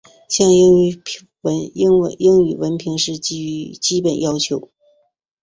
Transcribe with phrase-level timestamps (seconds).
[0.27, 0.83] 像英
[2.47, 4.71] 语文凭是基本要求。